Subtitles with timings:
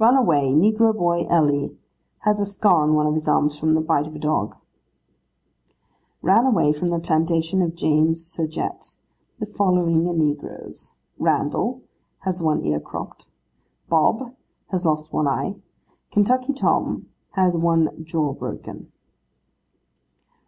[0.00, 1.78] 'Ran away, negro boy Ellie.
[2.26, 4.56] Has a scar on one of his arms from the bite of a dog.'
[6.22, 8.96] 'Ran away, from the plantation of James Surgette,
[9.38, 11.82] the following negroes: Randal,
[12.24, 13.28] has one ear cropped;
[13.88, 14.34] Bob,
[14.70, 15.54] has lost one eye;
[16.10, 18.90] Kentucky Tom, has one jaw broken.